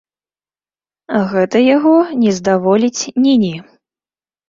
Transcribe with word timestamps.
Гэта 1.35 1.57
яго 1.75 1.95
не 2.25 2.35
здаволіць 2.41 3.01
ні-ні. 3.23 3.55